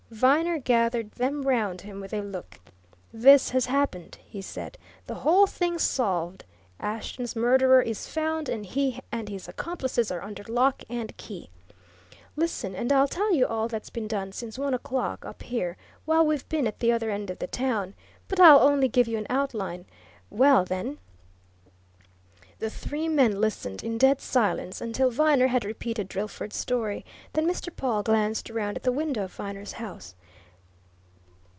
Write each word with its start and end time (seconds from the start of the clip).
Viner 0.11 0.59
gathered 0.59 1.11
them 1.13 1.43
round 1.43 1.81
him 1.81 2.01
with 2.01 2.13
a 2.13 2.21
look. 2.21 2.59
"This 3.13 3.51
has 3.51 3.67
happened!" 3.67 4.17
he 4.25 4.41
said. 4.41 4.77
"The 5.05 5.13
whole 5.15 5.47
thing's 5.47 5.83
solved. 5.83 6.43
Ashton's 6.81 7.33
murderer 7.33 7.81
is 7.81 8.09
found, 8.09 8.49
and 8.49 8.65
he 8.65 8.99
and 9.09 9.29
his 9.29 9.47
accomplices 9.47 10.11
are 10.11 10.21
under 10.21 10.43
lock 10.43 10.83
and 10.89 11.15
key. 11.15 11.49
Listen, 12.35 12.75
and 12.75 12.91
I'll 12.91 13.07
tell 13.07 13.33
you 13.33 13.47
all 13.47 13.69
that's 13.69 13.89
been 13.89 14.09
done 14.09 14.33
since 14.33 14.59
one 14.59 14.73
o'clock, 14.73 15.23
up 15.25 15.43
here 15.43 15.77
while 16.03 16.25
we've 16.25 16.47
been 16.49 16.67
at 16.67 16.79
the 16.79 16.91
other 16.91 17.09
end 17.09 17.29
of 17.29 17.39
the 17.39 17.47
town. 17.47 17.93
But 18.27 18.41
I'll 18.41 18.59
only 18.59 18.89
give 18.89 19.07
you 19.07 19.17
an 19.17 19.27
outline. 19.29 19.85
Well, 20.29 20.65
then" 20.65 20.97
The 22.61 22.69
three 22.69 23.07
men 23.09 23.41
listened 23.41 23.83
in 23.83 23.97
dead 23.97 24.21
silence 24.21 24.81
until 24.81 25.09
Viner 25.09 25.47
had 25.47 25.65
repeated 25.65 26.07
Drillford's 26.07 26.55
story; 26.57 27.03
then 27.33 27.47
Mr. 27.47 27.75
Pawle 27.75 28.03
glanced 28.03 28.51
round 28.51 28.77
at 28.77 28.83
the 28.83 28.91
window 28.91 29.23
of 29.23 29.33
Viner's 29.33 29.71
house. 29.73 30.13